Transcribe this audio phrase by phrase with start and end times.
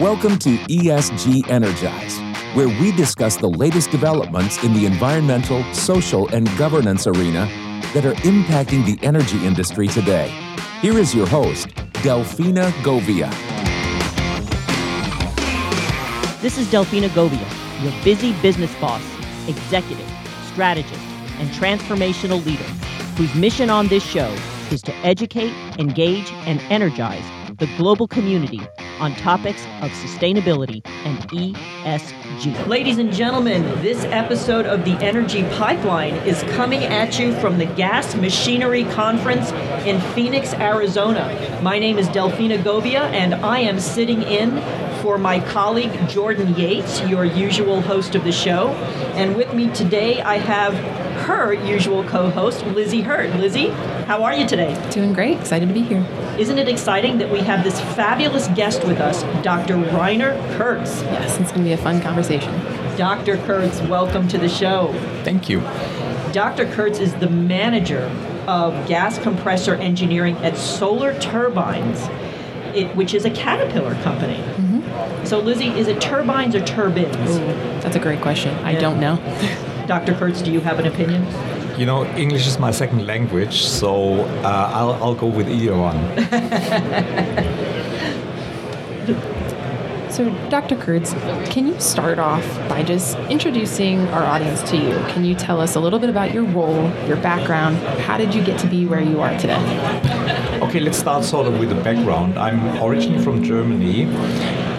[0.00, 2.18] Welcome to ESG Energize,
[2.56, 7.46] where we discuss the latest developments in the environmental, social, and governance arena
[7.94, 10.30] that are impacting the energy industry today.
[10.82, 11.68] Here is your host,
[12.02, 13.30] Delfina Govia.
[16.42, 19.00] This is Delfina Govia, your busy business boss,
[19.46, 20.10] executive,
[20.46, 21.04] strategist,
[21.38, 22.64] and transformational leader,
[23.14, 24.36] whose mission on this show
[24.72, 27.22] is to educate, engage, and energize
[27.58, 28.60] the global community
[29.00, 32.66] on topics of sustainability and ESG.
[32.66, 37.66] Ladies and gentlemen, this episode of the Energy Pipeline is coming at you from the
[37.66, 39.52] Gas Machinery Conference
[39.86, 41.60] in Phoenix, Arizona.
[41.62, 44.60] My name is Delfina Govia, and I am sitting in
[45.02, 48.68] for my colleague Jordan Yates, your usual host of the show.
[49.16, 50.74] And with me today, I have
[51.24, 53.34] her usual co host, Lizzie Hurt.
[53.36, 53.68] Lizzie,
[54.06, 54.78] how are you today?
[54.90, 55.40] Doing great.
[55.40, 56.06] Excited to be here.
[56.38, 59.76] Isn't it exciting that we have this fabulous guest with us, Dr.
[59.76, 61.02] Rainer Kurz?
[61.04, 62.52] Yes, it's going to be a fun conversation.
[62.96, 63.38] Dr.
[63.38, 64.92] Kurz, welcome to the show.
[65.24, 65.60] Thank you.
[66.32, 66.70] Dr.
[66.72, 68.02] Kurz is the manager
[68.46, 72.02] of gas compressor engineering at Solar Turbines,
[72.76, 74.36] it, which is a Caterpillar company.
[74.36, 75.24] Mm-hmm.
[75.24, 77.16] So, Lizzie, is it turbines or turbines?
[77.16, 78.54] Ooh, that's a great question.
[78.58, 79.16] I don't know.
[79.86, 80.14] Dr.
[80.14, 81.26] Kurz, do you have an opinion?
[81.78, 85.98] You know, English is my second language, so uh, I'll, I'll go with either one.
[90.10, 90.76] so, Dr.
[90.76, 91.12] Kurz,
[91.50, 94.94] can you start off by just introducing our audience to you?
[95.08, 97.76] Can you tell us a little bit about your role, your background?
[98.00, 99.60] How did you get to be where you are today?
[100.62, 102.38] Okay, let's start sort of with the background.
[102.38, 104.04] I'm originally from Germany,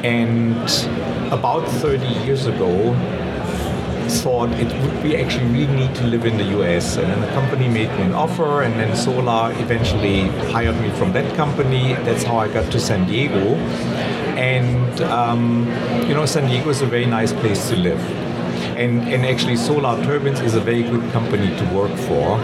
[0.04, 0.56] and
[1.32, 2.96] about 30 years ago,
[4.08, 6.98] thought it would be actually really need to live in the US.
[6.98, 11.14] And then the company made me an offer, and then Solar eventually hired me from
[11.14, 11.94] that company.
[12.06, 13.56] That's how I got to San Diego.
[14.38, 15.68] And, um,
[16.08, 18.02] you know, San Diego is a very nice place to live.
[18.78, 22.40] And, and actually, Solar Turbines is a very good company to work for.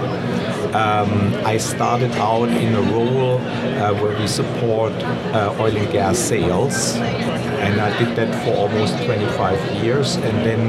[0.73, 4.93] Um, I started out in a role uh, where we support
[5.33, 6.95] uh, oil and gas sales,
[7.61, 10.15] and I did that for almost 25 years.
[10.15, 10.61] And then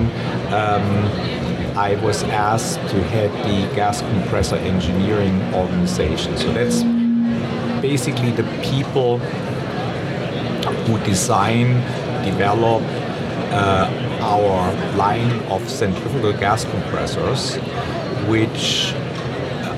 [0.52, 6.36] um, I was asked to head the gas compressor engineering organization.
[6.36, 6.82] So that's
[7.80, 9.18] basically the people
[10.84, 11.80] who design,
[12.24, 12.82] develop
[13.52, 17.56] uh, our line of centrifugal gas compressors,
[18.28, 18.92] which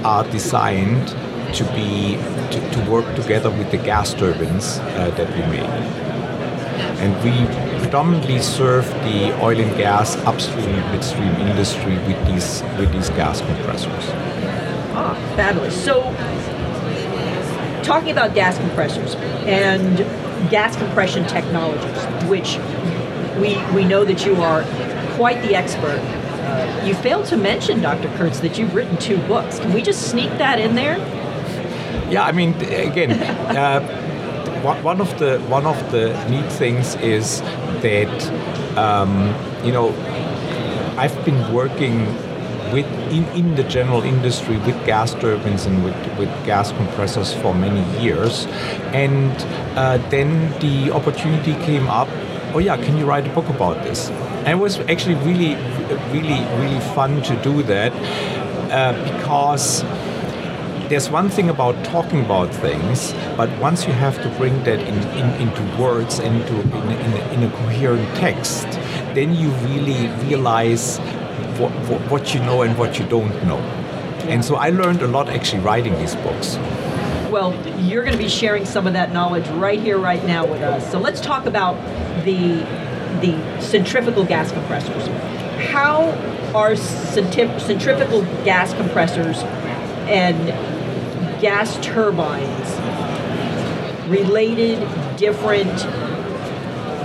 [0.04, 1.08] are designed
[1.54, 2.16] to be
[2.50, 6.03] to, to work together with the gas turbines uh, that we make.
[7.00, 7.46] And we
[7.80, 13.40] predominantly serve the oil and gas upstream and midstream industry with these with these gas
[13.40, 14.04] compressors.
[14.96, 15.74] Ah, fabulous.
[15.84, 16.02] So
[17.82, 19.14] talking about gas compressors
[19.46, 19.98] and
[20.50, 22.58] gas compression technologies, which
[23.40, 24.62] we we know that you are
[25.16, 26.00] quite the expert
[26.84, 28.08] you failed to mention, Dr.
[28.16, 29.58] Kurz, that you've written two books.
[29.58, 30.98] Can we just sneak that in there?
[32.10, 33.12] Yeah, I mean, again,
[33.56, 33.80] uh,
[34.64, 37.40] one of the one of the neat things is
[37.82, 39.88] that um, you know
[40.96, 42.06] I've been working
[42.72, 47.54] with in, in the general industry with gas turbines and with, with gas compressors for
[47.54, 48.46] many years,
[48.92, 49.32] and
[49.76, 52.08] uh, then the opportunity came up.
[52.54, 54.08] Oh yeah, can you write a book about this?
[54.44, 55.56] And it was actually really,
[56.12, 57.92] really, really fun to do that
[58.72, 59.82] uh, because
[60.88, 64.94] there's one thing about talking about things, but once you have to bring that in,
[65.18, 68.64] in, into words and into in, in, in, a coherent text,
[69.14, 70.98] then you really realize
[71.58, 73.58] what, what, what you know and what you don't know.
[74.28, 76.56] And so I learned a lot actually writing these books.
[77.30, 80.62] Well, you're going to be sharing some of that knowledge right here, right now with
[80.62, 80.90] us.
[80.90, 81.76] So let's talk about
[82.24, 82.66] the
[83.20, 85.06] the centrifugal gas compressors.
[85.70, 86.10] How
[86.54, 89.38] are centrifugal gas compressors
[90.08, 90.73] and
[91.44, 92.68] gas turbines
[94.08, 94.78] related,
[95.18, 95.78] different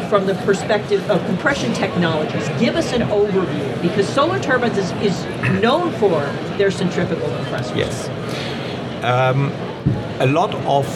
[0.09, 2.47] from the perspective of compression technologies?
[2.57, 5.17] Give us an overview because Solar Turbines is, is
[5.61, 6.21] known for
[6.57, 7.77] their centrifugal compressors.
[7.77, 8.07] Yes.
[9.03, 9.51] Um,
[10.21, 10.87] a lot of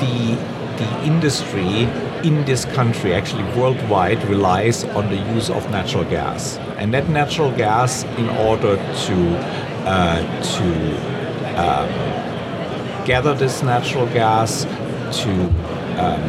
[0.00, 0.34] the,
[0.82, 1.86] the industry
[2.24, 6.56] in this country, actually worldwide, relies on the use of natural gas.
[6.78, 9.16] And that natural gas, in order to
[9.84, 10.20] uh,
[10.56, 10.66] to
[11.58, 12.17] um,
[13.08, 14.64] gather this natural gas,
[15.22, 15.30] to
[15.96, 16.20] um,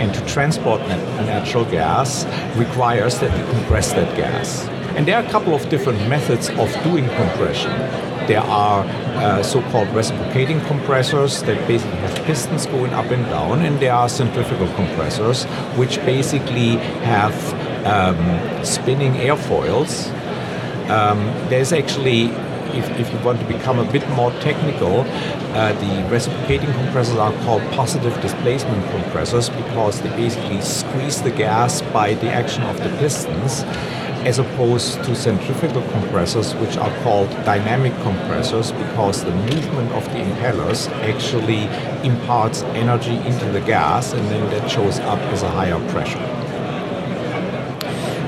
[0.00, 0.80] and to transport
[1.26, 2.24] natural gas,
[2.56, 4.66] requires that we compress that gas.
[4.96, 7.70] And there are a couple of different methods of doing compression.
[8.26, 13.78] There are uh, so-called reciprocating compressors that basically have pistons going up and down, and
[13.78, 15.44] there are centrifugal compressors
[15.76, 17.36] which basically have
[17.84, 20.08] um, spinning airfoils.
[20.88, 21.18] Um,
[21.50, 22.30] there's actually
[22.74, 27.32] if, if, you want to become a bit more technical, uh, the reciprocating compressors are
[27.44, 32.88] called positive displacement compressors because they basically squeeze the gas by the action of the
[32.98, 33.64] pistons
[34.24, 40.18] as opposed to centrifugal compressors, which are called dynamic compressors because the movement of the
[40.18, 41.62] impellers actually
[42.06, 46.18] imparts energy into the gas and then that shows up as a higher pressure.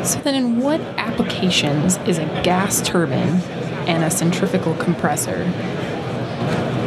[0.02, 3.40] So, then in what applications is a gas turbine
[3.86, 5.44] and a centrifugal compressor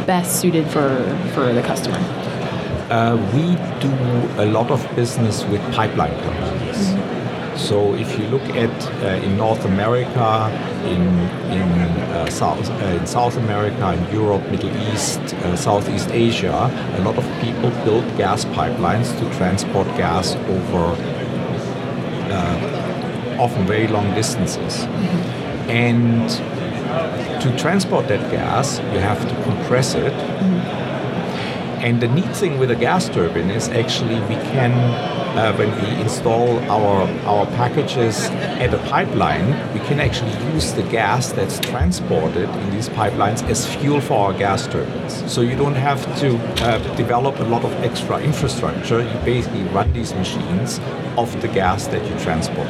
[0.06, 0.88] best suited for,
[1.34, 1.98] for the customer?
[2.90, 3.90] Uh, we do
[4.40, 6.76] a lot of business with pipeline companies.
[6.76, 7.56] Mm-hmm.
[7.56, 10.50] So if you look at uh, in North America,
[10.84, 11.02] in
[11.50, 11.68] in
[12.12, 17.16] uh, South uh, in South America, in Europe, Middle East, uh, Southeast Asia, a lot
[17.16, 20.94] of people build gas pipelines to transport gas over
[22.30, 24.84] uh, often very long distances.
[24.84, 25.70] Mm-hmm.
[25.70, 26.55] And
[27.40, 30.12] to transport that gas, you have to compress it.
[30.12, 30.86] Mm-hmm.
[31.84, 34.72] And the neat thing with a gas turbine is actually we can
[35.36, 38.24] uh, when we install our, our packages
[38.58, 43.66] at a pipeline, we can actually use the gas that's transported in these pipelines as
[43.76, 45.30] fuel for our gas turbines.
[45.30, 49.02] So you don't have to uh, develop a lot of extra infrastructure.
[49.02, 50.78] You basically run these machines
[51.18, 52.68] off the gas that you transport.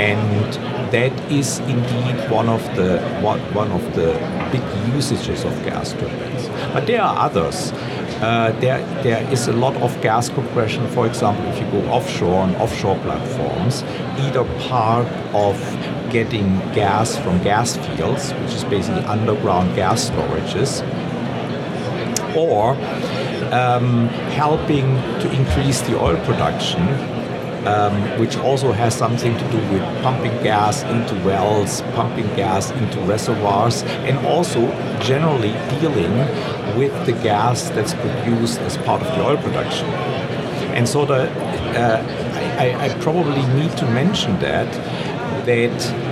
[0.00, 0.54] And
[0.92, 4.12] that is indeed one of the one, one of the
[4.50, 4.62] big
[4.94, 6.48] usages of gas turbines.
[6.72, 7.72] But there are others.
[8.22, 12.40] Uh, there, there is a lot of gas compression, for example, if you go offshore
[12.40, 13.82] on offshore platforms,
[14.18, 15.56] either part of
[16.10, 20.82] getting gas from gas fields, which is basically underground gas storages,
[22.34, 22.72] or
[23.52, 27.19] um, helping to increase the oil production
[27.66, 33.00] um, which also has something to do with pumping gas into wells, pumping gas into
[33.00, 34.60] reservoirs, and also
[35.00, 36.16] generally dealing
[36.76, 39.86] with the gas that's produced as part of the oil production.
[40.74, 41.30] And so the,
[41.78, 42.02] uh,
[42.58, 44.70] I, I probably need to mention that
[45.46, 46.10] that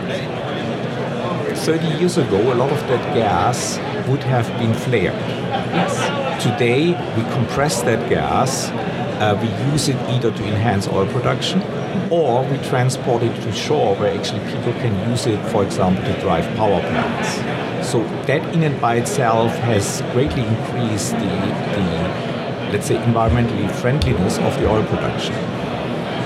[1.59, 3.79] 30 years ago, a lot of that gas
[4.09, 5.15] would have been flared.
[5.15, 6.43] Yes.
[6.43, 8.71] Today, we compress that gas
[9.21, 11.63] uh, we use it either to enhance oil production
[12.11, 16.21] or we transport it to shore where actually people can use it, for example, to
[16.21, 17.89] drive power plants.
[17.89, 22.29] So that in and by itself has greatly increased the, the
[22.73, 25.35] let's say, environmentally friendliness of the oil production.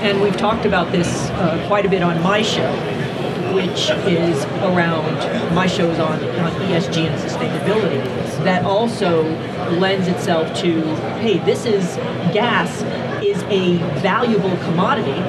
[0.03, 2.69] And we've talked about this uh, quite a bit on my show,
[3.53, 5.15] which is around
[5.53, 8.03] my shows on, on ESG and sustainability.
[8.43, 9.23] That also
[9.77, 10.81] lends itself to
[11.19, 11.95] hey, this is
[12.33, 12.81] gas
[13.23, 15.21] is a valuable commodity.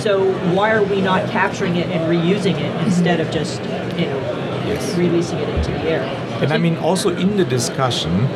[0.00, 3.60] So why are we not capturing it and reusing it instead of just
[3.98, 4.20] you know
[4.66, 4.96] yes.
[4.96, 6.02] releasing it into the air?
[6.42, 8.26] And I mean also in the discussion,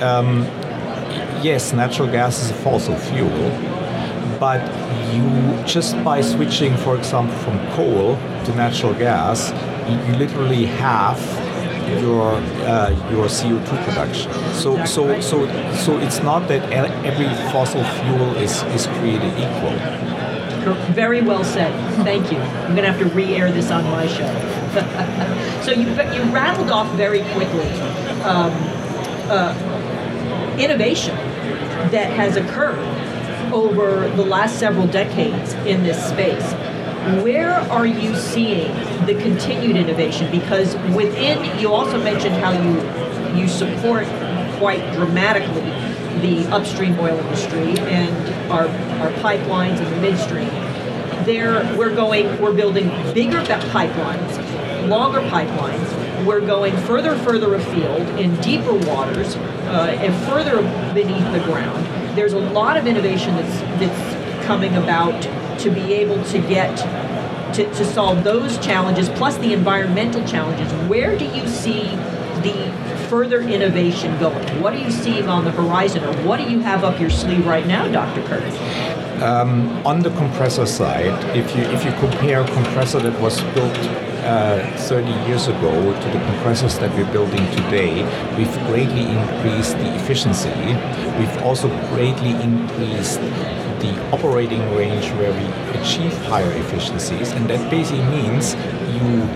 [0.00, 0.42] um,
[1.42, 3.30] yes, natural gas is a fossil fuel,
[4.38, 4.60] but
[5.12, 9.50] you just by switching, for example, from coal to natural gas,
[9.88, 11.18] you, you literally have
[12.00, 12.34] your
[12.66, 14.32] uh, your CO2 production.
[14.54, 19.76] So so so so it's not that every fossil fuel is is created equal.
[20.92, 21.72] Very well said.
[22.04, 22.38] Thank you.
[22.38, 24.28] I'm going to have to re-air this on my show.
[25.62, 27.70] so you you rattled off very quickly
[28.22, 28.52] um,
[29.30, 29.54] uh,
[30.58, 31.16] innovation
[31.90, 32.97] that has occurred
[33.52, 36.54] over the last several decades in this space
[37.22, 38.74] where are you seeing
[39.06, 40.30] the continued innovation?
[40.30, 44.06] Because within, you also mentioned how you you support
[44.58, 45.70] quite dramatically
[46.20, 48.66] the upstream oil industry and our
[49.00, 50.48] our pipelines and the midstream.
[51.24, 56.24] There, we're going, we're building bigger pipelines, longer pipelines.
[56.24, 60.56] We're going further, further afield in deeper waters uh, and further
[60.94, 62.07] beneath the ground.
[62.14, 65.22] There's a lot of innovation that's that's coming about
[65.60, 66.76] to be able to get
[67.54, 70.70] to, to solve those challenges plus the environmental challenges.
[70.88, 71.82] Where do you see
[72.42, 72.72] the
[73.08, 74.62] further innovation going?
[74.62, 77.46] What are you seeing on the horizon or what do you have up your sleeve
[77.46, 78.54] right now dr Kurz?
[79.22, 83.74] Um, on the compressor side if you if you compare a compressor that was built
[84.28, 88.04] uh, 30 years ago to the compressors that we're building today,
[88.36, 90.52] we've greatly increased the efficiency.
[91.18, 93.20] We've also greatly increased
[93.80, 98.54] the operating range where we achieve higher efficiencies, and that basically means
[98.92, 99.26] you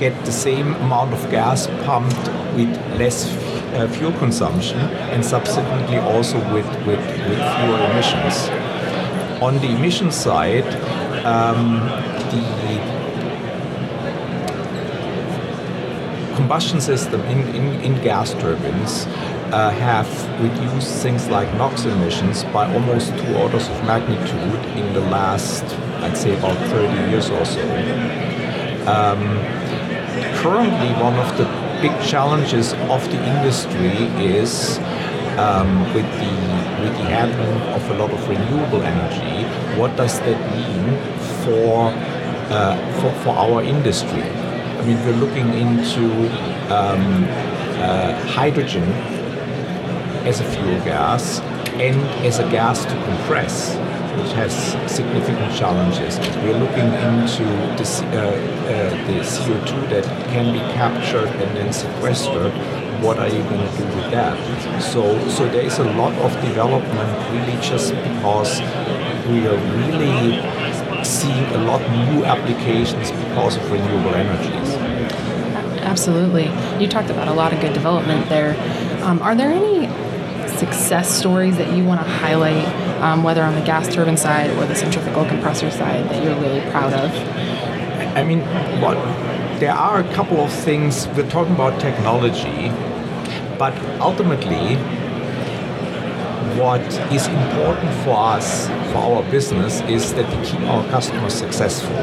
[0.00, 3.30] get the same amount of gas pumped with less
[3.74, 4.78] uh, fuel consumption
[5.12, 8.48] and subsequently also with, with, with fewer emissions.
[9.40, 10.66] On the emission side,
[11.24, 11.78] um,
[12.30, 12.99] the
[16.50, 19.06] combustion system in, in, in gas turbines
[19.52, 24.98] uh, have reduced things like NOx emissions by almost two orders of magnitude in the
[24.98, 25.62] last,
[26.02, 27.62] I'd say, about 30 years or so.
[28.90, 29.22] Um,
[30.42, 31.44] currently, one of the
[31.80, 34.78] big challenges of the industry is
[35.38, 36.34] um, with the
[36.82, 39.46] with the advent of a lot of renewable energy.
[39.78, 40.98] What does that mean
[41.44, 41.92] for
[42.50, 44.39] uh, for, for our industry?
[44.80, 46.06] I mean, we're looking into
[46.74, 47.24] um,
[47.84, 48.84] uh, hydrogen
[50.24, 51.40] as a fuel gas
[51.74, 53.74] and as a gas to compress,
[54.16, 54.54] which has
[54.90, 56.18] significant challenges.
[56.38, 57.44] We're looking into
[57.76, 62.52] the, uh, uh, the CO2 that can be captured and then sequestered.
[63.02, 64.82] What are you going to do with that?
[64.82, 68.60] So, so there is a lot of development really just because
[69.28, 70.40] we are really
[71.10, 74.74] seeing a lot new applications because of renewable energies.
[75.82, 76.44] Absolutely.
[76.80, 78.54] You talked about a lot of good development there.
[79.02, 79.88] Um, are there any
[80.56, 82.66] success stories that you want to highlight,
[83.02, 86.60] um, whether on the gas turbine side or the centrifugal compressor side, that you're really
[86.70, 87.10] proud of?
[88.16, 88.40] I mean,
[88.80, 88.94] what,
[89.58, 91.08] there are a couple of things.
[91.08, 92.70] We're talking about technology,
[93.58, 94.76] but ultimately,
[96.58, 96.80] what
[97.12, 101.96] is important for us, for our business, is that we keep our customers successful.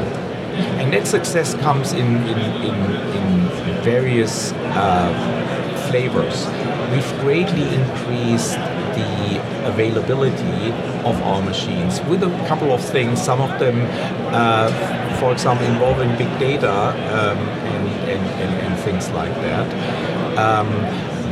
[0.80, 2.74] And that success comes in, in, in,
[3.16, 6.46] in various uh, flavors.
[6.90, 10.72] We've greatly increased the availability
[11.04, 13.22] of our machines with a couple of things.
[13.22, 13.86] Some of them,
[14.34, 14.70] uh,
[15.18, 20.38] for example, involving big data um, and, and, and, and, things like that.
[20.38, 20.68] Um,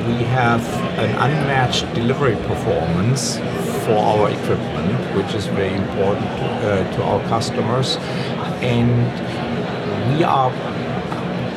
[0.07, 0.63] we have
[0.99, 3.39] an unmatched delivery performance
[3.85, 7.97] for our equipment, which is very important to, uh, to our customers.
[8.63, 9.07] And
[10.15, 10.51] we are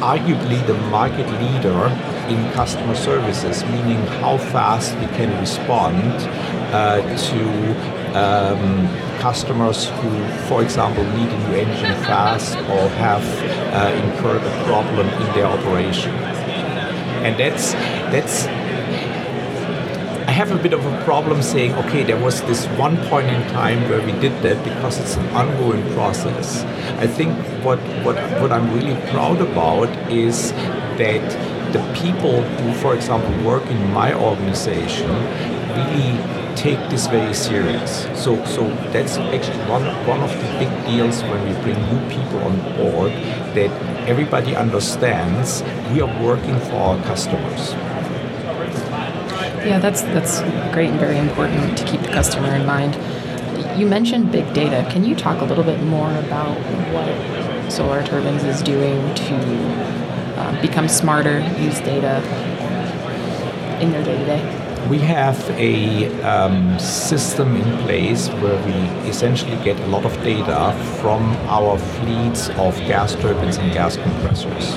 [0.01, 1.85] arguably the market leader
[2.27, 6.13] in customer services, meaning how fast we can respond
[6.73, 8.87] uh, to um,
[9.19, 13.23] customers who, for example, need a new engine fast or have
[13.73, 16.13] uh, incurred a problem in their operation.
[17.21, 17.73] And that's
[18.11, 18.45] that's
[20.27, 23.41] I have a bit of a problem saying, okay, there was this one point in
[23.49, 26.63] time where we did that because it's an ongoing process.
[27.03, 30.51] I think what what what I'm really proud about is
[31.01, 31.25] that
[31.73, 35.09] the people who, for example, work in my organization
[35.75, 38.03] really take this very serious.
[38.15, 42.39] So, so that's actually one, one of the big deals when we bring new people
[42.39, 43.11] on board
[43.55, 43.71] that
[44.07, 45.63] everybody understands
[45.93, 47.73] we are working for our customers.
[49.65, 50.41] Yeah, that's that's
[50.73, 52.97] great and very important to keep the customer in mind.
[53.77, 54.89] You mentioned big data.
[54.89, 56.55] Can you talk a little bit more about
[56.93, 59.35] what Solar Turbines is doing to
[60.37, 62.21] uh, become smarter, use data
[63.81, 64.87] in their day to day?
[64.89, 70.73] We have a um, system in place where we essentially get a lot of data
[70.99, 74.73] from our fleets of gas turbines and gas compressors.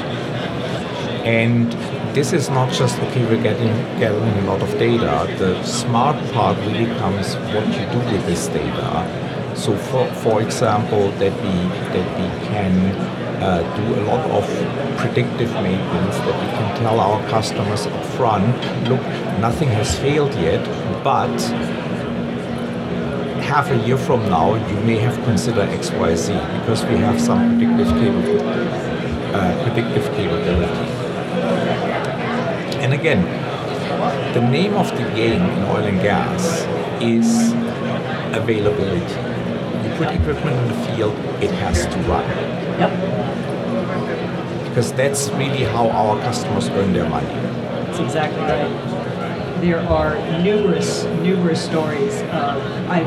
[1.24, 1.72] And
[2.14, 5.26] this is not just okay we're getting gathering a lot of data.
[5.38, 8.90] The smart part really comes what you do with this data.
[9.56, 11.54] So for, for example that we
[11.94, 12.74] that we can
[13.42, 14.44] uh, do a lot of
[14.98, 18.56] predictive maintenance that we can tell our customers up front
[18.88, 19.00] look
[19.40, 20.62] nothing has failed yet
[21.02, 21.36] but
[23.42, 26.28] half a year from now you may have considered xyz
[26.60, 28.82] because we have some predictive capability
[29.34, 30.91] uh, predictive capability
[33.02, 33.24] again,
[34.32, 36.62] the name of the game in oil and gas
[37.02, 37.50] is
[38.32, 39.00] availability.
[39.82, 42.24] You put equipment in the field, it has to run.
[42.78, 42.92] Yep.
[44.68, 47.26] Because that's really how our customers earn their money.
[47.26, 49.60] That's exactly right.
[49.60, 52.22] There are numerous, numerous stories.
[52.22, 53.02] I,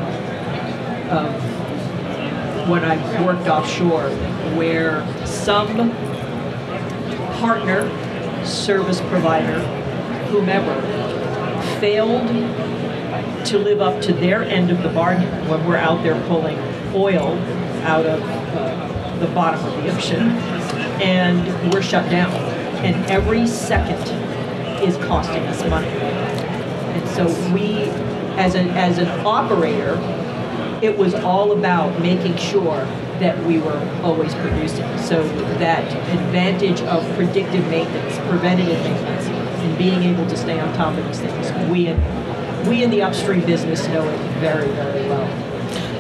[1.09, 4.09] um, when I worked offshore,
[4.57, 5.89] where some
[7.39, 7.89] partner
[8.45, 9.83] service provider,
[10.35, 10.75] whomever,
[11.79, 12.27] failed
[13.45, 16.57] to live up to their end of the bargain when we're out there pulling
[16.93, 17.37] oil
[17.83, 20.31] out of uh, the bottom of the ocean,
[21.01, 22.33] and we're shut down.
[22.83, 24.01] And every second
[24.83, 25.87] is costing us money.
[25.87, 27.83] And so we,
[28.37, 29.97] as an as an operator,
[30.81, 32.85] it was all about making sure
[33.19, 34.97] that we were always producing.
[34.97, 35.23] So
[35.59, 39.27] that advantage of predictive maintenance, preventative maintenance,
[39.75, 43.01] and being able to stay on top of these things, we in, we in the
[43.01, 45.23] upstream business know it very, very well.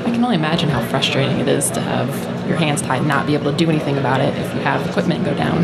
[0.05, 2.09] I can only imagine how frustrating it is to have
[2.47, 4.87] your hands tied and not be able to do anything about it if you have
[4.87, 5.63] equipment go down.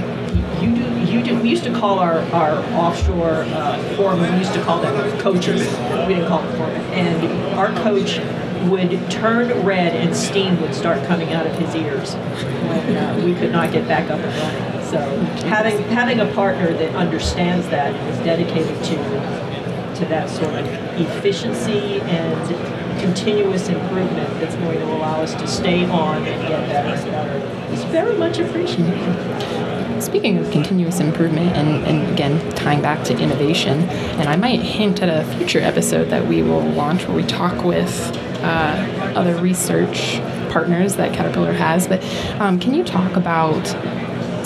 [0.61, 1.39] You do, you do.
[1.41, 5.61] We used to call our, our offshore uh, foremen, we used to call them coaches.
[6.07, 6.81] We didn't call them foremen.
[6.93, 8.19] And our coach
[8.69, 13.33] would turn red and steam would start coming out of his ears when uh, we
[13.35, 14.70] could not get back up and running.
[14.91, 14.99] So
[15.47, 18.95] having having a partner that understands that is dedicated to
[19.95, 20.67] to that sort of
[20.99, 26.89] efficiency and continuous improvement that's going to allow us to stay on and get better
[26.89, 30.03] and better is very much appreciated.
[30.03, 33.83] Speaking of continuous improvement and, and again tying back to innovation,
[34.19, 37.63] and I might hint at a future episode that we will launch where we talk
[37.63, 37.97] with
[38.43, 40.19] uh, other research
[40.51, 41.87] partners that Caterpillar has.
[41.87, 42.03] But
[42.41, 43.73] um, can you talk about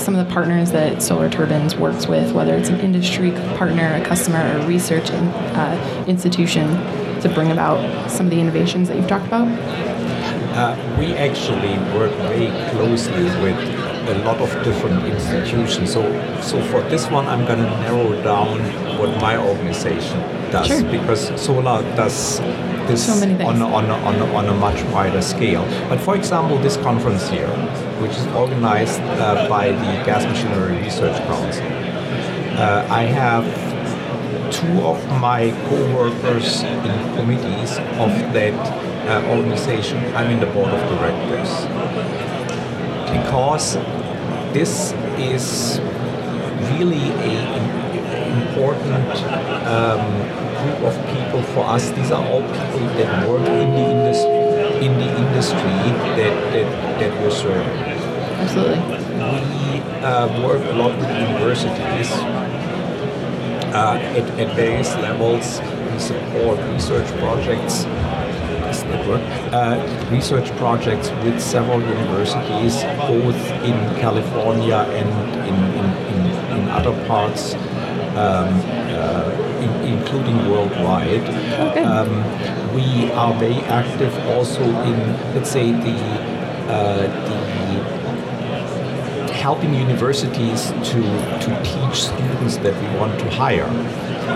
[0.05, 4.05] some of the partners that Solar Turbines works with, whether it's an industry partner, a
[4.05, 5.23] customer, or a research in,
[5.57, 6.67] uh, institution,
[7.21, 9.47] to bring about some of the innovations that you've talked about?
[10.55, 13.57] Uh, we actually work very closely with
[14.07, 15.91] a lot of different institutions.
[15.91, 16.03] So,
[16.39, 18.59] so for this one, I'm going to narrow down
[18.99, 20.19] what my organization
[20.51, 20.83] does Sure.
[20.83, 22.39] because Solar does
[22.87, 25.65] this So on, on, on, on a much wider scale.
[25.89, 27.49] But for example, this conference here,
[28.01, 31.65] which is organized uh, by the Gas Machinery Research Council,
[32.57, 33.45] uh, I have
[34.51, 38.53] two of my co-workers in committees of that
[39.07, 39.97] uh, organization.
[40.15, 41.49] I'm in the board of directors
[43.11, 43.75] because
[44.53, 45.79] this is
[46.71, 47.85] really a
[48.35, 49.09] important
[49.67, 50.05] um,
[50.61, 51.89] group of people for us.
[51.91, 54.44] These are all people that work in the industry,
[54.85, 55.79] in the industry
[56.19, 57.67] that, that, that we're serving.
[58.37, 58.77] Absolutely.
[58.77, 62.11] We uh, work a lot with universities
[63.73, 65.59] uh, at, at various levels.
[65.91, 67.85] We support research projects.
[68.65, 69.21] Does that work?
[69.51, 75.09] Uh, research projects with several universities, both in California and
[75.49, 77.55] in, in, in, in other parts,
[78.15, 78.53] um,
[78.93, 81.23] uh, in, including worldwide.
[81.69, 81.83] Okay.
[81.83, 84.97] Um, we are very active also in,
[85.33, 85.97] let's say, the
[86.67, 87.55] uh, the
[89.45, 91.01] helping universities to,
[91.39, 93.69] to teach students that we want to hire.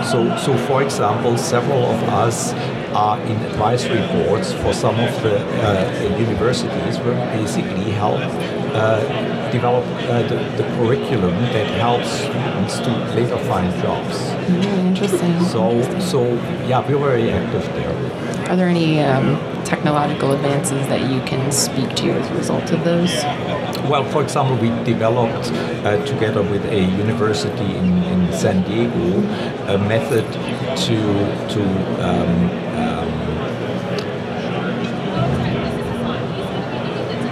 [0.04, 2.52] So, so for example, several of us
[2.94, 9.50] are in advisory boards for some of the uh, universities where we basically help uh,
[9.50, 14.16] develop uh, the, the curriculum that helps students to later find jobs.
[14.48, 15.44] Really interesting.
[15.46, 16.24] So, so
[16.68, 18.09] yeah, we're very active there.
[18.50, 22.82] Are there any um, technological advances that you can speak to as a result of
[22.82, 23.14] those?
[23.88, 25.52] Well, for example, we developed
[25.86, 29.20] uh, together with a university in, in San Diego
[29.72, 30.24] a method
[30.78, 30.96] to
[31.54, 31.62] to
[32.02, 33.10] um, um,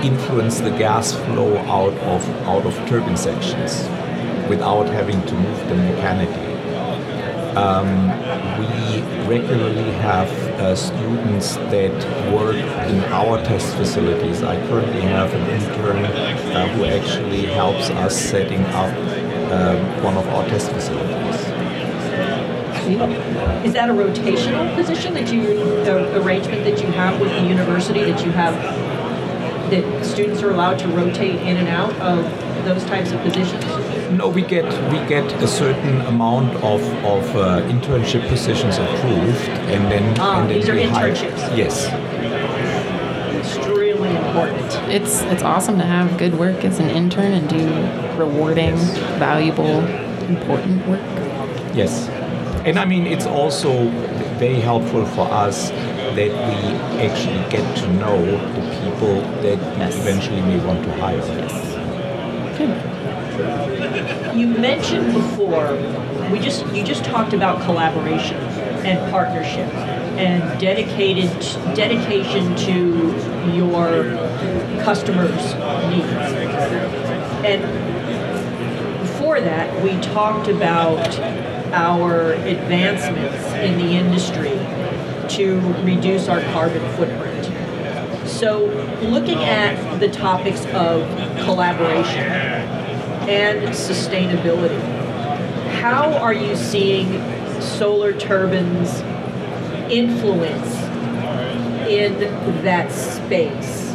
[0.04, 3.88] influence the gas flow out of out of turbine sections
[4.48, 6.47] without having to move them mechanically.
[7.56, 8.08] Um,
[8.58, 10.28] we regularly have
[10.60, 11.92] uh, students that
[12.32, 14.42] work in our test facilities.
[14.42, 18.92] I currently have an intern uh, who actually helps us setting up
[19.52, 21.36] um, one of our test facilities.
[23.64, 28.04] Is that a rotational position that you, uh, arrangement that you have with the university
[28.04, 28.54] that you have,
[29.70, 32.24] that students are allowed to rotate in and out of
[32.64, 33.67] those types of positions?
[34.10, 39.90] No, we get we get a certain amount of of uh, internship positions approved, and
[39.92, 41.14] then Ah, and then these are we hire-
[41.54, 41.86] Yes.
[43.38, 44.70] Extremely important.
[44.88, 47.62] It's it's awesome to have good work as an intern and do
[48.18, 48.76] rewarding,
[49.18, 49.84] valuable,
[50.28, 51.00] important work.
[51.74, 52.08] Yes.
[52.64, 53.70] And I mean, it's also
[54.38, 55.70] very helpful for us
[56.16, 56.58] that we
[57.06, 58.18] actually get to know
[58.56, 61.20] the people that we eventually may want to hire.
[61.20, 61.77] Good.
[64.38, 65.74] You mentioned before,
[66.30, 68.36] we just you just talked about collaboration
[68.86, 69.66] and partnership
[70.14, 71.28] and dedicated
[71.74, 74.04] dedication to your
[74.84, 75.54] customers'
[75.90, 76.06] needs.
[77.44, 77.62] And
[79.02, 81.18] before that, we talked about
[81.72, 84.56] our advancements in the industry
[85.30, 88.28] to reduce our carbon footprint.
[88.28, 88.66] So,
[89.02, 91.02] looking at the topics of
[91.44, 92.57] collaboration
[93.28, 94.80] and sustainability,
[95.72, 97.20] how are you seeing
[97.60, 99.00] solar turbines
[99.92, 100.74] influence
[101.88, 102.18] in
[102.62, 103.92] that space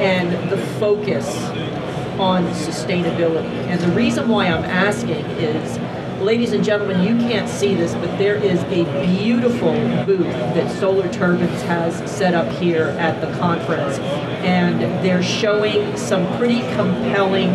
[0.00, 1.28] and the focus
[2.18, 3.44] on sustainability?
[3.68, 5.78] And the reason why I'm asking is
[6.20, 9.72] ladies and gentlemen, you can't see this, but there is a beautiful
[10.04, 13.98] booth that Solar Turbines has set up here at the conference.
[14.44, 17.50] And they're showing some pretty compelling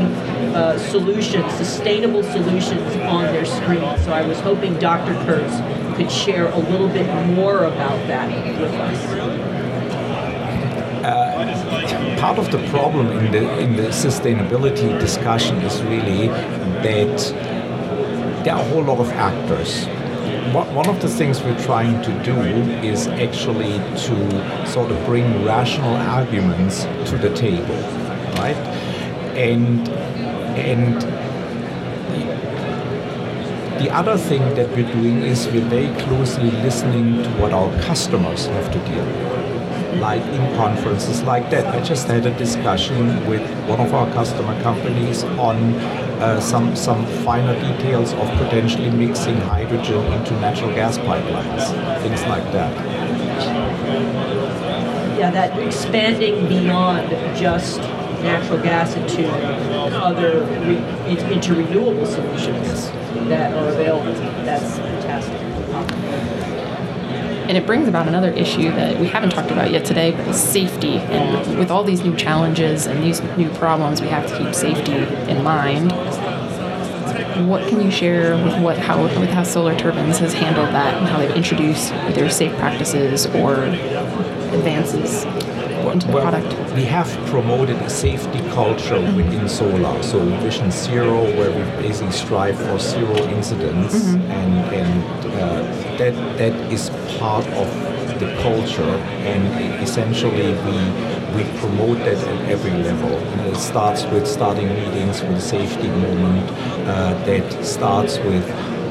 [0.55, 3.97] uh, solutions, sustainable solutions on their screen.
[3.99, 5.13] So I was hoping Dr.
[5.25, 5.51] Kurz
[5.95, 9.55] could share a little bit more about that with us.
[11.05, 16.27] Uh, part of the problem in the in the sustainability discussion is really
[16.81, 17.44] that
[18.45, 19.87] there are a whole lot of actors.
[20.53, 22.35] One of the things we're trying to do
[22.85, 27.75] is actually to sort of bring rational arguments to the table,
[28.37, 28.55] right?
[29.35, 29.89] And
[30.59, 31.01] and
[33.81, 38.45] the other thing that we're doing is we're very closely listening to what our customers
[38.45, 41.65] have to deal with like in conferences like that.
[41.73, 45.73] I just had a discussion with one of our customer companies on
[46.25, 51.63] uh, some some finer details of potentially mixing hydrogen into natural gas pipelines,
[52.01, 52.73] things like that.
[55.19, 57.79] Yeah, that expanding beyond just
[58.23, 59.29] natural gas into
[59.93, 62.89] other re- into renewable solutions
[63.29, 64.13] that are available.
[64.43, 66.34] That's fantastic.
[67.47, 70.97] And it brings about another issue that we haven't talked about yet today, but safety.
[70.97, 74.95] And with all these new challenges and these new problems, we have to keep safety
[75.29, 75.91] in mind.
[77.47, 81.07] What can you share with what how with how Solar Turbines has handled that and
[81.07, 85.25] how they've introduced either safe practices or advances
[85.93, 86.73] into the well, product?
[86.73, 90.01] We have promoted a safety culture within Solar.
[90.03, 94.31] So Vision Zero, where we basically strive for zero incidents, mm-hmm.
[94.31, 97.67] and and uh, that that is part of
[98.19, 98.95] the culture,
[99.31, 100.77] and essentially we
[101.35, 103.09] we promote that at every level.
[103.09, 106.49] And it starts with starting meetings with a safety moment.
[106.87, 108.45] Uh, that starts with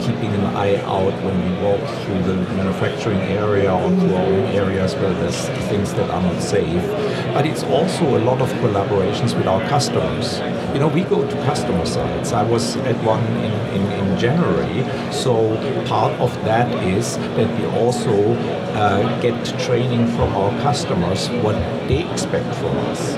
[0.05, 4.47] keeping an eye out when we walk through the manufacturing area or through our own
[4.63, 6.85] areas where there's things that are not safe.
[7.33, 10.41] But it's also a lot of collaborations with our customers.
[10.75, 12.33] You know, we go to customer sites.
[12.33, 17.67] I was at one in, in, in January, so part of that is that we
[17.79, 18.35] also
[18.75, 21.57] uh, get training from our customers what
[21.89, 23.15] they expect from us.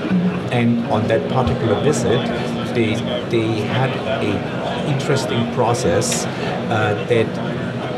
[0.51, 2.21] And on that particular visit,
[2.73, 2.93] they,
[3.29, 3.91] they had
[4.23, 6.25] a interesting process
[6.67, 7.27] that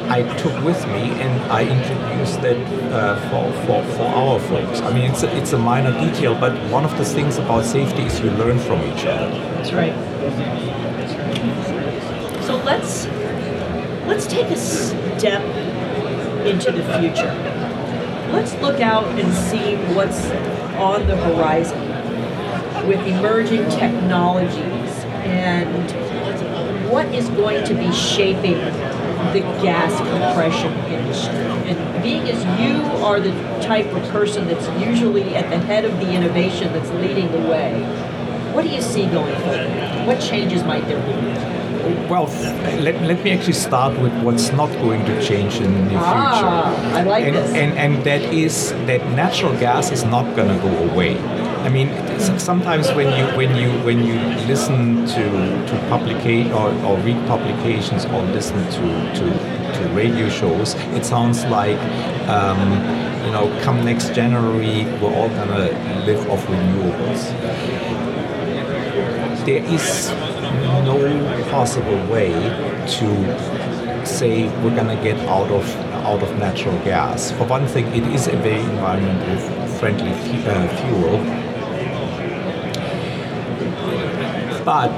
[0.10, 2.58] I took with me and I introduced that
[2.92, 4.82] uh, for, for, for our folks.
[4.82, 8.04] I mean, it's a, it's a minor detail, but one of the things about safety
[8.04, 9.30] is you learn from each other.
[9.54, 9.94] That's right.
[12.44, 13.06] So let's
[14.08, 15.44] let's take a step
[16.44, 17.32] into the future.
[18.34, 20.32] Let's look out and see what's
[20.80, 21.80] on the horizon
[22.88, 26.09] with emerging technologies and
[27.00, 28.58] what is going to be shaping
[29.32, 31.34] the gas compression industry?
[31.70, 33.32] And being as you are the
[33.62, 37.82] type of person that's usually at the head of the innovation that's leading the way,
[38.54, 40.08] what do you see going forward?
[40.08, 42.10] What changes might there be?
[42.10, 42.26] Well,
[42.84, 46.76] let, let me actually start with what's not going to change in the near ah,
[46.76, 46.98] future.
[46.98, 47.54] I like and, this.
[47.54, 51.16] And, and that is that natural gas is not going to go away.
[51.66, 51.90] I mean,
[52.40, 54.16] sometimes when you when you when you
[54.48, 55.24] listen to
[55.68, 58.86] to publication or, or read publications or listen to,
[59.20, 59.26] to
[59.74, 61.78] to radio shows, it sounds like
[62.30, 62.60] um,
[63.26, 65.70] you know, come next January, we're all gonna
[66.06, 67.22] live off renewables.
[69.46, 70.10] There is
[70.86, 70.98] no
[71.52, 72.32] possible way
[72.98, 75.66] to say we're gonna get out of
[76.08, 77.32] out of natural gas.
[77.32, 80.12] For one thing, it is a very environmentally friendly
[80.48, 81.39] uh, fuel
[84.66, 84.98] But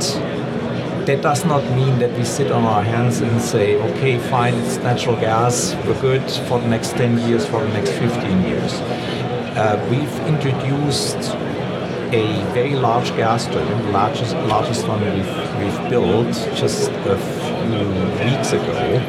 [1.06, 4.78] that does not mean that we sit on our hands and say, okay, fine, it's
[4.78, 8.74] natural gas, we're good for the next 10 years, for the next 15 years.
[9.58, 11.17] Uh, we've introduced
[12.13, 17.88] a very large gas turbine, the largest, largest one we've, we've built just a few
[18.24, 19.00] weeks ago,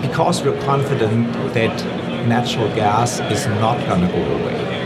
[0.00, 4.79] because we're confident that natural gas is not going to go away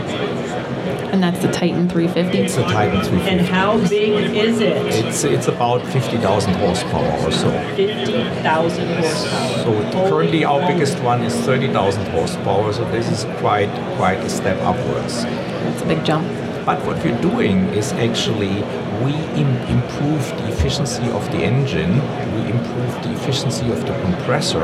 [1.15, 2.39] And that's the Titan 350?
[2.39, 3.29] It's the Titan 350.
[3.29, 4.85] And how big is it?
[5.05, 7.49] It's it's about 50,000 horsepower or so.
[7.77, 9.63] 50,000 horsepower.
[9.63, 12.73] So currently our biggest one is 30,000 horsepower.
[12.73, 15.23] So this is quite quite a step upwards.
[15.23, 16.27] That's a big jump.
[16.65, 18.61] But what we're doing is actually
[19.01, 21.93] we Im- improve the efficiency of the engine,
[22.35, 24.63] we improve the efficiency of the compressor,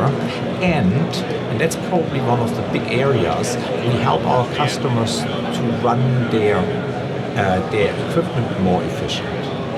[0.63, 0.93] and,
[1.49, 5.21] and that's probably one of the big areas, we help our customers
[5.61, 9.29] to run their, uh, their equipment more efficient.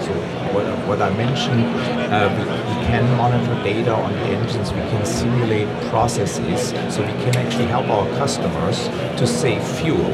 [0.04, 0.12] So
[0.54, 1.65] what, what I mentioned,
[2.12, 7.13] uh, we, we can monitor data on the engines, we can simulate processes, so we
[7.24, 8.88] can actually help our customers
[9.19, 10.12] to save fuel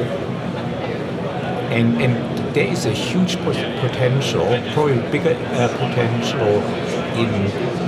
[1.71, 6.63] and, and there is a huge potential, probably bigger uh, potential
[7.13, 7.29] in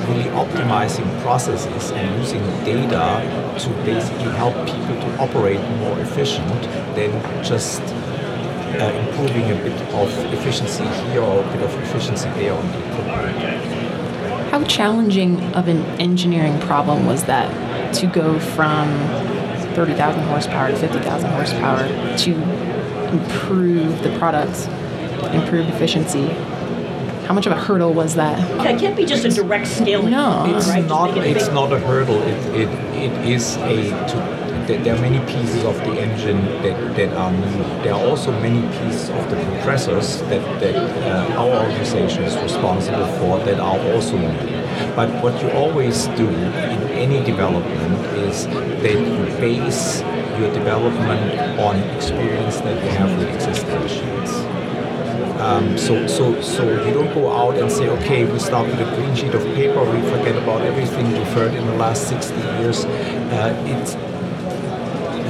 [0.07, 3.21] really optimizing processes and using data
[3.59, 6.61] to basically help people to operate more efficient
[6.95, 7.11] than
[7.43, 12.67] just uh, improving a bit of efficiency here or a bit of efficiency there on
[12.71, 13.81] the equipment.
[14.49, 18.87] How challenging of an engineering problem was that to go from
[19.75, 22.33] 30,000 horsepower to 50,000 horsepower to
[23.11, 24.67] improve the products,
[25.33, 26.25] improve efficiency.
[27.25, 28.39] How much of a hurdle was that?
[28.65, 30.11] It can't be just a direct scaling.
[30.11, 30.85] No, it's right?
[30.85, 31.17] not.
[31.17, 32.21] It it's not a hurdle.
[32.21, 33.89] It, it, it is a.
[34.07, 37.63] To, there are many pieces of the engine that, that are new.
[37.83, 43.05] There are also many pieces of the compressors that, that uh, our organization is responsible
[43.17, 44.61] for that are also new.
[44.95, 50.01] But what you always do in any development is that you base
[50.39, 54.60] your development on experience that you have with existing machines.
[55.41, 58.85] Um, so, so, so you don't go out and say, okay, we start with a
[58.93, 62.85] clean sheet of paper, we forget about everything we've heard in the last 60 years.
[62.85, 63.95] Uh, it's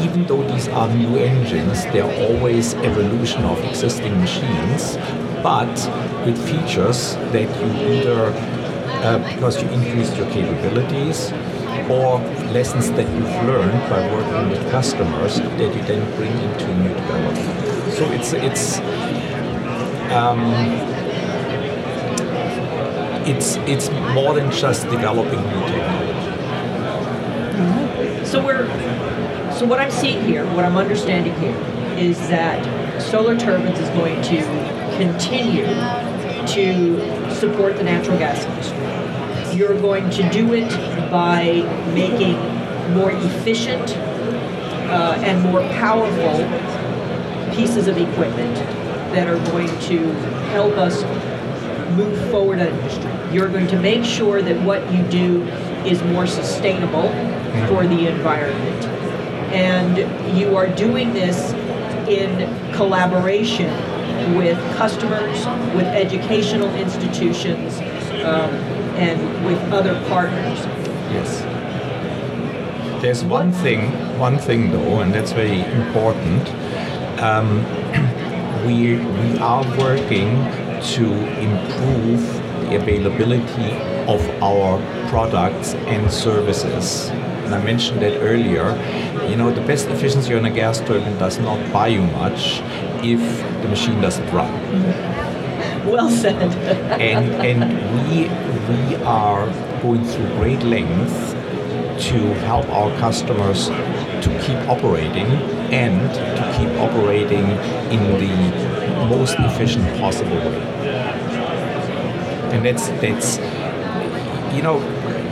[0.05, 4.97] even though these are new engines, they're always evolution of existing machines,
[5.41, 5.71] but
[6.25, 8.33] with features that you either
[9.03, 11.31] uh, because you increased your capabilities
[11.89, 12.19] or
[12.51, 17.93] lessons that you've learned by working with customers that you then bring into new development.
[17.93, 18.79] So it's it's
[20.11, 20.39] um,
[23.25, 26.21] it's it's more than just developing new technology.
[28.25, 28.67] So we're
[29.51, 31.55] so what I'm seeing here, what I'm understanding here,
[31.97, 34.37] is that Solar Turbines is going to
[34.97, 35.65] continue
[36.47, 39.57] to support the natural gas industry.
[39.57, 40.69] You're going to do it
[41.11, 41.61] by
[41.93, 42.37] making
[42.95, 43.95] more efficient
[44.89, 46.43] uh, and more powerful
[47.55, 48.57] pieces of equipment
[49.13, 50.13] that are going to
[50.51, 51.03] help us
[51.95, 53.11] move forward an industry.
[53.35, 55.43] You're going to make sure that what you do
[55.85, 57.09] is more sustainable
[57.67, 58.85] for the environment.
[59.53, 61.51] And you are doing this
[62.07, 63.69] in collaboration
[64.37, 65.45] with customers,
[65.75, 67.77] with educational institutions,
[68.23, 68.51] um,
[68.95, 70.59] and with other partners.
[71.11, 71.41] Yes.
[73.01, 76.47] There's one thing, one thing though, and that's very important.
[77.19, 77.65] Um,
[78.71, 80.29] we we are working
[80.95, 81.05] to
[81.47, 82.21] improve
[82.69, 83.71] the availability
[84.07, 84.79] of our
[85.09, 87.09] products and services.
[87.43, 88.67] And I mentioned that earlier.
[89.29, 92.61] You know, the best efficiency on a gas turbine does not buy you much
[93.03, 93.21] if
[93.61, 94.51] the machine doesn't run.
[95.85, 96.51] Well said.
[97.01, 97.59] and and
[97.97, 98.29] we
[98.71, 99.45] we are
[99.81, 101.33] going through great lengths
[102.01, 105.27] to help our customers to keep operating
[105.71, 107.45] and to keep operating
[107.91, 110.61] in the most efficient possible way.
[112.53, 113.37] And that's that's
[114.55, 114.79] you know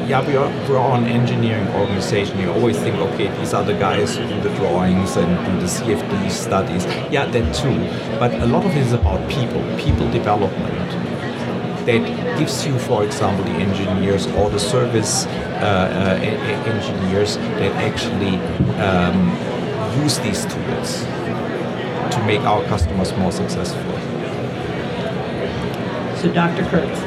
[0.09, 2.39] yeah, we are, we're an engineering organization.
[2.39, 5.67] You always think, okay, these are the guys who do the drawings and do the
[5.67, 6.85] CFD studies.
[7.11, 7.77] Yeah, that too.
[8.17, 10.78] But a lot of it is about people, people development.
[11.89, 18.37] That gives you, for example, the engineers or the service uh, uh, engineers that actually
[18.77, 19.29] um,
[20.03, 21.01] use these tools
[22.13, 23.91] to make our customers more successful.
[26.17, 26.63] So, Dr.
[26.65, 27.01] Kurz,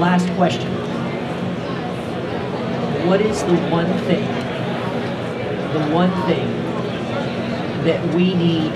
[0.00, 0.72] last question
[3.06, 4.26] what is the one thing,
[5.74, 6.48] the one thing
[7.84, 8.72] that we need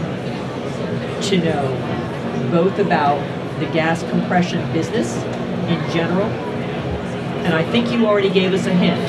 [1.22, 5.16] to know both about the gas compression business
[5.68, 6.26] in general,
[7.46, 9.00] and I think you already gave us a hint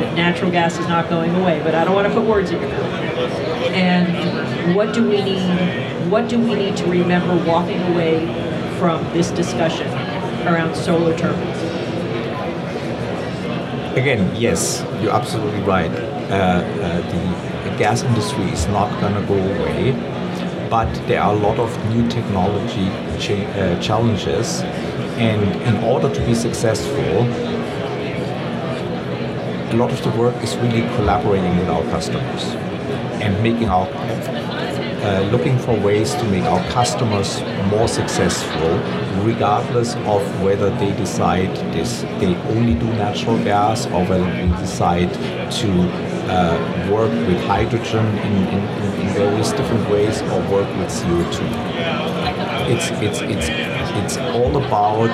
[0.00, 2.60] that natural gas is not going away, but I don't want to put words in
[2.60, 2.82] your mouth.
[3.72, 6.10] And what do we need?
[6.10, 8.26] What do we need to remember walking away
[8.78, 9.86] from this discussion
[10.46, 11.58] around solar turbines?
[13.96, 15.90] Again, yes, you're absolutely right.
[15.90, 19.92] Uh, uh, the, the gas industry is not going to go away,
[20.68, 24.62] but there are a lot of new technology cha- uh, challenges.
[25.16, 27.22] And in order to be successful,
[29.70, 32.44] a lot of the work is really collaborating with our customers
[33.22, 33.88] and making our
[35.04, 38.78] uh, looking for ways to make our customers more successful,
[39.22, 45.12] regardless of whether they decide this they only do natural gas or whether they decide
[45.52, 45.70] to
[46.30, 48.64] uh, work with hydrogen in, in,
[49.00, 52.03] in, various different ways or work with CO2.
[52.66, 55.10] It's it's it's it's all about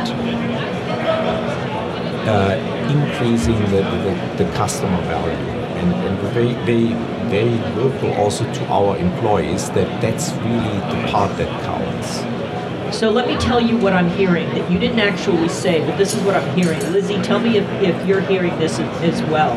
[2.27, 2.55] uh,
[2.91, 6.93] increasing the, the, the customer value and, and very, very,
[7.31, 12.97] very vocal also to our employees that that's really the part that counts.
[12.97, 16.15] So let me tell you what I'm hearing that you didn't actually say, but this
[16.15, 16.81] is what I'm hearing.
[16.93, 19.57] Lizzie, tell me if, if you're hearing this as well.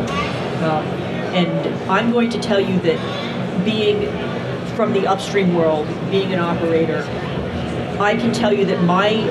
[0.63, 0.85] Um,
[1.33, 4.07] and I'm going to tell you that being
[4.75, 7.01] from the upstream world, being an operator,
[7.99, 9.27] I can tell you that my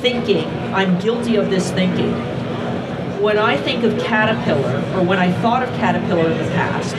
[0.00, 2.12] thinking, I'm guilty of this thinking,
[3.20, 6.94] when I think of Caterpillar, or when I thought of Caterpillar in the past,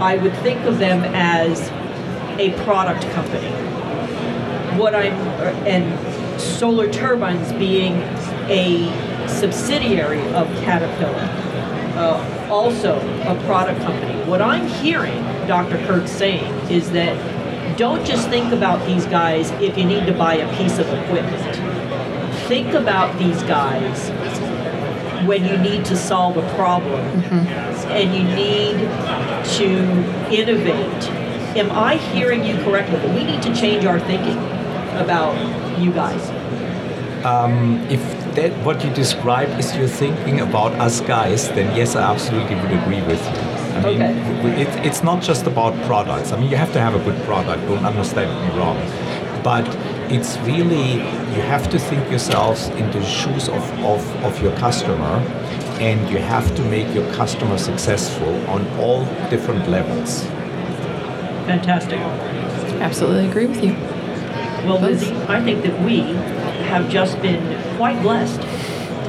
[0.00, 1.68] I would think of them as
[2.38, 3.50] a product company.
[4.78, 5.12] What I'm,
[5.66, 7.96] and Solar Turbines being
[8.48, 11.28] a subsidiary of Caterpillar,
[11.96, 14.14] uh, also a product company.
[14.24, 15.76] What I'm hearing Dr.
[15.86, 17.39] Kurz saying is that
[17.76, 21.56] don't just think about these guys if you need to buy a piece of equipment.
[22.46, 24.10] Think about these guys
[25.26, 27.90] when you need to solve a problem mm-hmm.
[27.90, 28.76] and you need
[29.56, 31.04] to innovate.
[31.56, 33.00] Am I hearing you correctly?
[33.10, 34.38] We need to change our thinking
[34.96, 35.34] about
[35.78, 36.30] you guys.
[37.24, 38.00] Um, if
[38.34, 42.72] that what you describe is your thinking about us guys, then yes, I absolutely would
[42.72, 43.49] agree with you.
[43.70, 44.62] I mean, okay.
[44.62, 46.32] it, it's not just about products.
[46.32, 47.66] I mean, you have to have a good product.
[47.68, 48.76] Don't understand me wrong,
[49.42, 49.66] but
[50.10, 55.22] it's really you have to think yourselves in the shoes of, of, of your customer
[55.80, 60.24] and you have to make your customer successful on all different levels.
[61.46, 61.98] Fantastic.
[62.80, 63.72] Absolutely agree with you.
[64.66, 66.00] Well, Lizzie, I think that we
[66.68, 68.46] have just been quite blessed to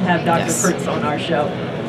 [0.01, 0.45] have Dr.
[0.45, 0.65] Yes.
[0.65, 1.47] Kurz on our show.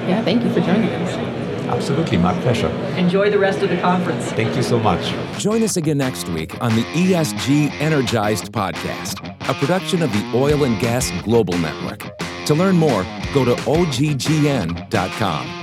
[0.08, 1.21] Yeah, thank you for joining us.
[1.68, 2.68] Absolutely, my pleasure.
[2.96, 4.26] Enjoy the rest of the conference.
[4.32, 5.14] Thank you so much.
[5.38, 10.64] Join us again next week on the ESG Energized podcast, a production of the Oil
[10.64, 12.16] and Gas Global Network.
[12.46, 15.61] To learn more, go to oggn.com.